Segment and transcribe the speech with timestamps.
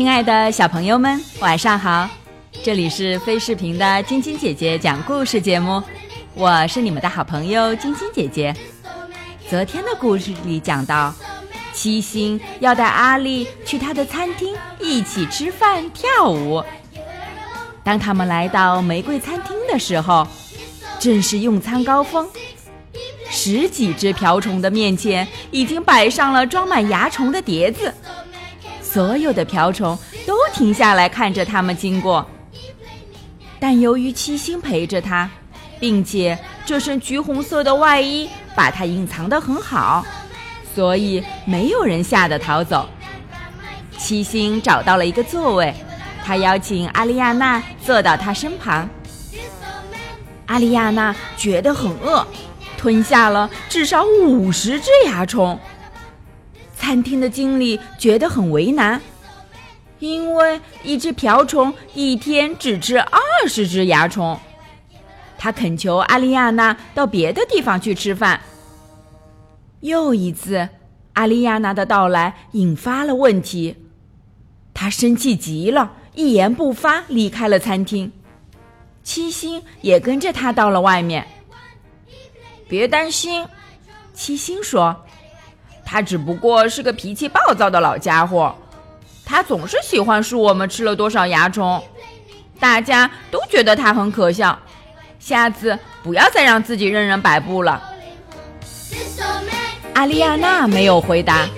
[0.00, 2.08] 亲爱的小朋友们，晚上好！
[2.62, 5.82] 这里是飞视频的晶晶姐姐讲故事节目，
[6.32, 8.56] 我是你们的好朋友晶晶姐姐。
[9.50, 11.14] 昨天的故事里讲到，
[11.74, 16.64] 七星要带阿丽去他的餐厅一起吃饭跳舞。
[17.84, 20.26] 当他们来到玫瑰餐厅的时候，
[20.98, 22.26] 正是用餐高峰。
[23.28, 27.94] 十几只瓢虫的面前已经摆上了装满蚜虫的碟子，
[28.92, 32.26] 所有的瓢虫都停下来看着他们经过。
[33.60, 35.30] 但由于七星陪着他，
[35.78, 40.04] 并且这身橘红色的外衣把它隐藏得很好，
[40.74, 42.88] 所以没有人吓得逃走。
[43.96, 45.72] 七星找到了一个座位，
[46.24, 48.88] 他邀请阿丽亚娜坐到他身旁。
[50.46, 52.26] 阿丽亚娜觉得很饿。
[52.76, 55.60] 吞下了至少五十只蚜虫。
[56.80, 59.00] 餐厅的经理觉得很为难，
[60.00, 64.36] 因为一只瓢虫一天只吃二十只蚜虫。
[65.38, 68.40] 他恳求阿丽亚娜到别的地方去吃饭。
[69.80, 70.68] 又一次，
[71.12, 73.76] 阿丽亚娜的到来引发了问题，
[74.74, 78.10] 他生气极了，一言不发离开了餐厅。
[79.04, 81.24] 七星也跟着他到了外面。
[82.68, 83.46] 别担心，
[84.12, 85.04] 七星说
[85.90, 88.54] ：“他只不过是个脾气暴躁的老家伙，
[89.24, 91.82] 他总是喜欢数我们吃了多少蚜虫，
[92.60, 94.56] 大家都觉得他很可笑。
[95.18, 97.82] 下次不要再让自己任人摆布了。”
[99.94, 101.48] 阿丽亚娜没有回答，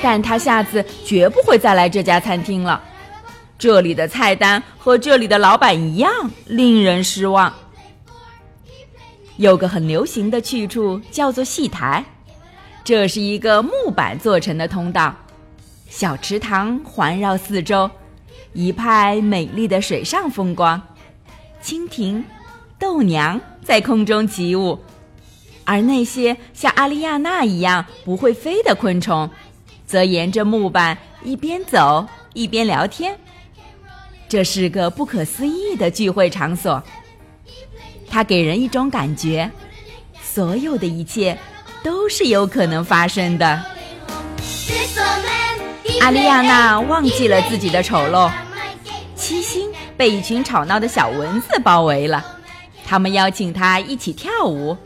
[0.00, 2.80] 但她下次绝不会再来这家餐厅了。
[3.58, 6.12] 这里的菜单和这里的老板一样
[6.44, 7.52] 令人失望。
[9.38, 12.04] 有个很流行的去处叫做戏台，
[12.86, 15.12] 这是一个木板做成的通道，
[15.88, 17.90] 小池塘环绕四周，
[18.52, 20.80] 一派美丽的水上风光。
[21.60, 22.24] 蜻蜓、
[22.78, 24.78] 豆娘在空中起舞，
[25.64, 29.28] 而那些像阿丽亚娜一样不会飞的昆虫，
[29.84, 33.18] 则沿着木板一边走一边聊天。
[34.28, 36.80] 这是个不可思议的聚会场所。
[38.08, 39.50] 它给人一种感觉，
[40.22, 41.36] 所有的一切
[41.86, 43.46] 都是有可能发生的。
[46.00, 48.28] 阿丽亚娜忘记了自己的丑陋。
[49.14, 52.26] 七星被一群吵闹的小蚊子包围了，
[52.84, 54.76] 他们邀请他一起跳舞。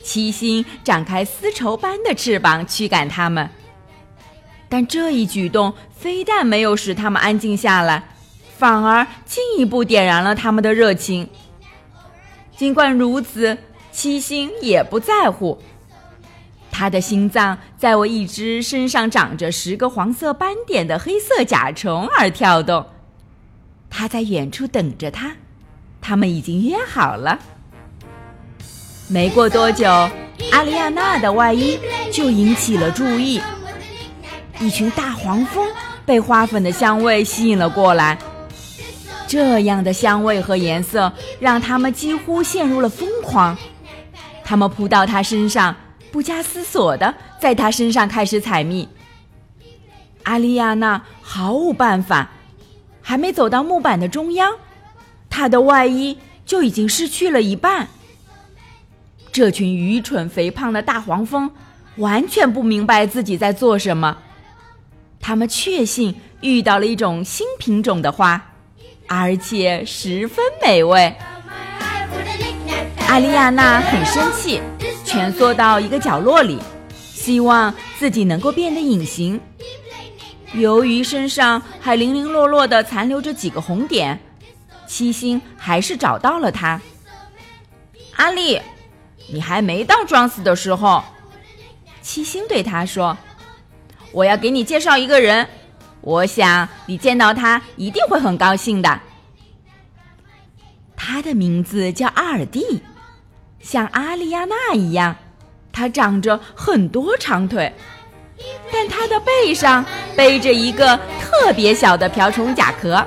[0.00, 3.50] 七星展开丝绸般的翅膀驱赶他们，
[4.68, 8.10] 但这一举动非但没有使他们安静下来，
[8.56, 11.28] 反而进一步点燃了他们的热情。
[12.56, 13.58] 尽管如此，
[13.90, 15.60] 七星也不在乎。
[16.78, 22.86] 他的心脏在为一只身上长着十个黄色斑点的黑色甲虫而跳动。
[23.90, 25.32] 他在远处等着他，
[26.00, 27.36] 他们已经约好了。
[29.08, 29.88] 没过多久，
[30.52, 31.80] 阿丽亚娜的外衣
[32.12, 33.40] 就引起了注意。
[34.60, 35.66] 一群大黄蜂
[36.06, 38.16] 被花粉的香味吸引了过来。
[39.26, 43.58] 这样的香味和颜色让他们几乎陷入了疯狂，
[44.44, 45.74] 他们扑到他身上，
[46.10, 48.88] 不加思索的在他身上开始采蜜。
[50.24, 52.30] 阿丽亚娜毫无办法，
[53.00, 54.54] 还没走到木板的中央，
[55.30, 57.88] 她的外衣就已经失去了一半。
[59.32, 61.50] 这群愚蠢肥胖的大黄蜂
[61.96, 64.18] 完全不明白自己在做什么，
[65.20, 68.44] 他们确信遇到了一种新品种的花。
[69.10, 71.14] 而且十分美味。
[73.08, 74.60] 阿丽亚娜很生气，
[75.08, 76.58] 蜷缩到一个角落里，
[77.00, 79.40] 希望自己能够变得隐形。
[80.52, 84.20] 由于身上还零零落落的残留着几个红点，
[84.86, 86.78] 七星还是找到了他。
[88.16, 88.60] 阿丽，
[89.32, 91.02] 你还没到装死的时候。
[92.02, 93.16] 七星对他说
[94.12, 95.48] ：“我要给你介绍一个人。”
[96.02, 99.00] 我想你见到他一定会很高兴的。
[100.96, 102.82] 他的名字叫阿尔蒂，
[103.60, 105.16] 像阿丽亚娜一样，
[105.72, 107.72] 他长着很多长腿，
[108.72, 109.84] 但他的背上
[110.16, 113.06] 背着一个特别小的瓢虫甲壳。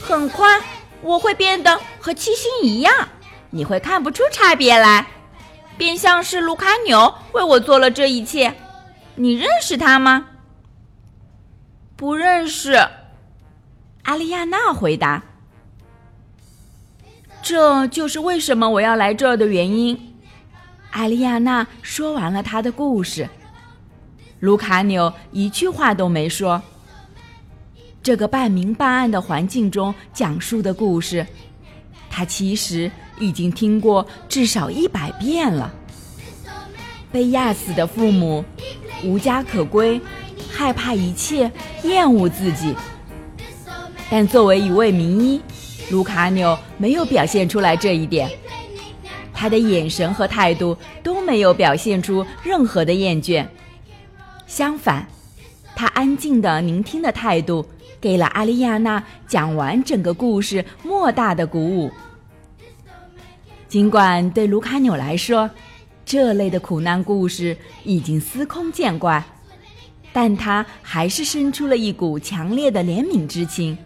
[0.00, 0.58] 很快
[1.02, 3.08] 我会变得和七星一样，
[3.50, 5.06] 你会看不出差别来，
[5.76, 8.54] 便像是卢卡纽为我做了这一切。
[9.16, 10.28] 你认识他吗？
[11.94, 12.88] 不认识。
[14.04, 15.22] 阿丽亚娜回答
[17.48, 19.98] ：“这就是为什么我要来这儿的原因。”
[20.92, 23.26] 阿丽亚娜说完了她的故事。
[24.40, 26.60] 卢卡纽一句话都没说。
[28.02, 31.26] 这个半明半暗的环境中讲述的故事，
[32.10, 35.72] 他其实已经听过至少一百遍了。
[37.10, 38.44] 被压死的父母，
[39.02, 39.98] 无家可归，
[40.50, 41.50] 害怕一切，
[41.82, 42.74] 厌恶自己。
[44.10, 45.40] 但作为一位名医，
[45.90, 48.30] 卢卡纽没有表现出来这一点。
[49.32, 53.46] 他的眼神和态度都没有表现出任何的厌倦，
[54.48, 55.06] 相反，
[55.76, 57.64] 他安静的聆听的态度，
[58.00, 61.90] 给了阿丽亚娜讲完整个故事莫大的鼓舞。
[63.68, 65.48] 尽管对卢卡纽来说，
[66.04, 69.22] 这类的苦难故事已经司空见惯，
[70.12, 73.78] 但他还是生出了一股强烈的怜悯之情。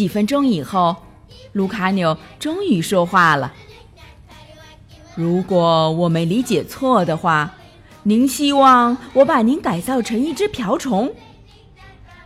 [0.00, 0.96] 几分钟以后，
[1.52, 3.52] 卢卡纽终于说话了。
[5.14, 7.52] 如果我没理解错的话，
[8.04, 11.12] 您希望我把您改造成一只瓢虫，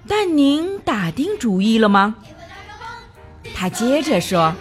[0.07, 2.15] 但您打定主意了吗？
[3.57, 4.55] 他接着说：“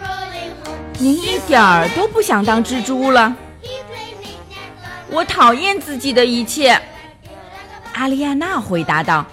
[0.98, 3.36] 您一点儿都不想当蜘蛛了。”
[5.08, 6.76] 我讨厌自己的一切，
[7.92, 9.24] 阿丽亚娜回答道。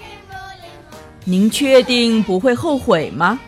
[1.25, 3.39] “您确定不会后悔吗？”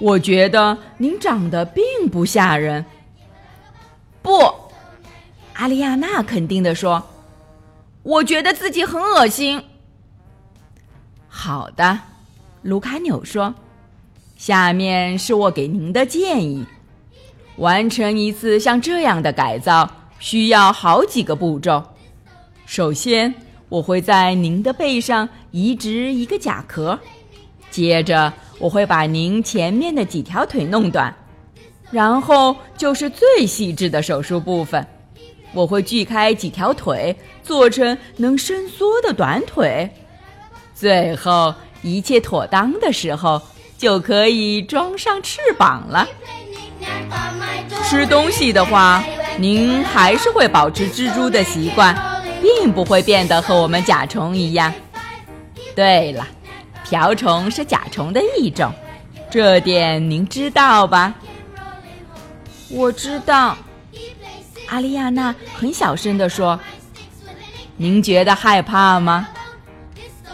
[0.00, 2.84] 我觉得您长得并不吓人。
[4.22, 4.52] 不，
[5.54, 7.02] 阿丽亚娜肯定地说
[8.02, 9.62] ：“我觉得自己很恶心。”
[11.28, 11.98] 好的，
[12.62, 13.54] 卢卡纽说
[14.36, 16.66] ：“下面是我给您的建议。
[17.56, 19.88] 完成一次像这样的改造。”
[20.20, 21.82] 需要好几个步骤。
[22.66, 23.34] 首先，
[23.70, 26.98] 我会在您的背上移植一个甲壳，
[27.70, 28.30] 接着
[28.60, 31.12] 我会把您前面的几条腿弄短，
[31.90, 34.86] 然后就是最细致的手术部分，
[35.52, 39.90] 我会锯开几条腿，做成能伸缩的短腿。
[40.74, 41.52] 最后
[41.82, 43.42] 一切妥当的时候，
[43.76, 46.06] 就可以装上翅膀了。
[47.82, 49.02] 吃东西的话。
[49.38, 51.96] 您还是会保持蜘蛛的习惯，
[52.42, 54.70] 并不会变得和我们甲虫一样。
[55.74, 56.26] 对了，
[56.90, 58.72] 瓢虫是甲虫的一种，
[59.30, 61.14] 这点您知道吧？
[62.68, 63.56] 我知道，
[64.66, 66.58] 阿丽亚娜很小声地说
[67.78, 69.28] ：“您觉得害怕吗？”“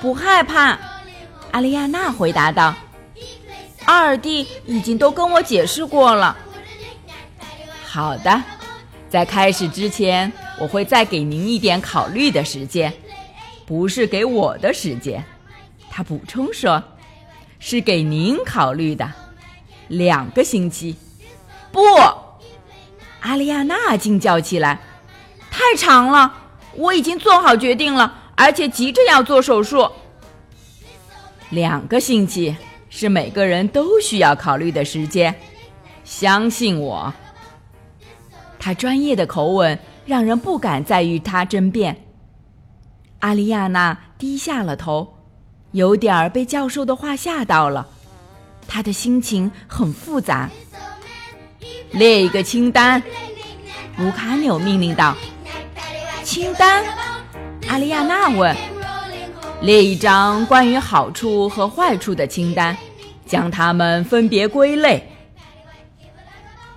[0.01, 0.79] 不害怕。”
[1.53, 2.75] 阿丽亚娜回答道。
[3.85, 6.35] “二弟已经都跟我解释过了。
[7.85, 8.43] ”“好的。”
[9.11, 12.91] 在开始之前，我会再给您一点考虑的时间，
[13.67, 15.23] 不是给我的时间。
[15.97, 16.83] 他补充说
[17.59, 19.11] ：“是给您考虑的，
[19.89, 20.95] 两个星期。”
[21.73, 21.81] 不，
[23.21, 24.79] 阿丽亚娜惊叫起来
[25.51, 26.35] ：“太长了！
[26.75, 29.91] 我已经做好决定了，而且急着要做手术。
[31.49, 32.55] 两个星期
[32.91, 35.35] 是每个人都需要考虑的时间，
[36.05, 37.11] 相信我。”
[38.61, 42.05] 他专业的口吻让人不敢再与他争辩。
[43.21, 45.16] 阿丽亚娜低下了头，
[45.73, 47.87] 有点儿被教授的话吓到了。
[48.69, 50.51] 他的心情很复杂。
[51.93, 53.03] 列一个清单，
[53.97, 55.17] 卢卡纽命令道。
[56.25, 56.85] 清单？
[57.69, 58.55] 阿丽亚娜问。
[59.63, 62.77] 列一张关于好处和坏处的清单，
[63.25, 65.03] 将它们分别归类。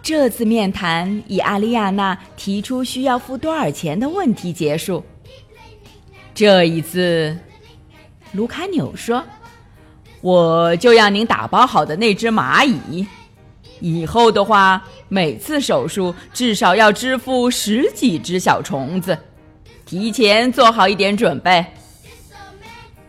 [0.01, 5.03] 这次面谈以阿丽亚娜提出需要付多少钱的问题结束。
[6.33, 7.37] 这一次，
[8.31, 9.23] 卢卡纽说
[10.21, 13.05] ：“我就要您打包好的那只蚂蚁。
[13.79, 19.17] 以后的话，每次手术至少要支付十几只小虫子，
[19.85, 21.65] 提前做好一点准备。”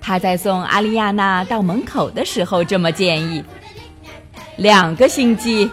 [0.01, 3.45] 他在送阿丽亚娜到门口的时候这么建议。
[4.57, 5.71] 两个星期。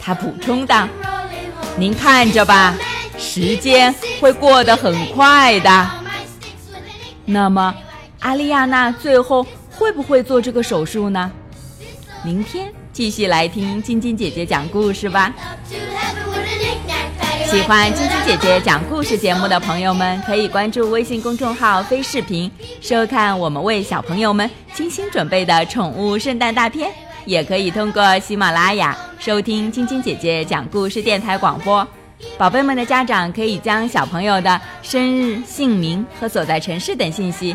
[0.00, 0.86] 他补充道
[1.76, 2.76] ：“您看着吧，
[3.18, 5.90] 时间会过得很快的。
[7.24, 7.74] 那么，
[8.26, 11.30] 阿丽亚娜最后会不会做这个手术呢？
[12.24, 15.32] 明天继续来听晶晶姐姐讲故事吧。
[17.48, 22.50] 喜欢晶晶姐姐讲故事节目的朋友们，可以关注微信公众号‘飞视频’，
[22.82, 26.90] 收看我们为小朋友们精心准备的宠物圣诞大片。”
[27.26, 31.86] 也可以通过喜马拉雅收听晶晶姐姐讲故事电台广播。
[32.36, 37.54] 宝贝们的家长可以将小朋友的生日、姓名和所在城市等信息，